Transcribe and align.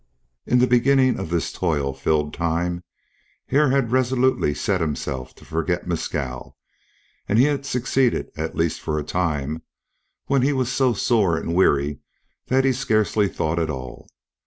In 0.47 0.57
the 0.57 0.65
beginning 0.65 1.19
of 1.19 1.29
this 1.29 1.51
toil 1.53 1.93
filled 1.93 2.33
time 2.33 2.83
Hare 3.49 3.69
had 3.69 3.91
resolutely 3.91 4.55
set 4.55 4.81
himself 4.81 5.35
to 5.35 5.45
forget 5.45 5.85
Mescal, 5.85 6.57
and 7.29 7.37
he 7.37 7.45
had 7.45 7.67
succeeded 7.67 8.31
at 8.35 8.55
least 8.55 8.81
for 8.81 8.97
a 8.97 9.03
time, 9.03 9.61
when 10.25 10.41
he 10.41 10.53
was 10.53 10.71
so 10.71 10.93
sore 10.93 11.37
and 11.37 11.53
weary 11.53 11.99
that 12.47 12.65
he 12.65 12.73
scarcely 12.73 13.27
thought 13.27 13.59
at 13.59 13.69
all. 13.69 14.07